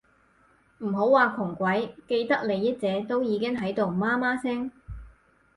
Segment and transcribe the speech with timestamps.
[0.79, 4.71] 唔好話窮鬼，既得利益者都已經喺度媽媽聲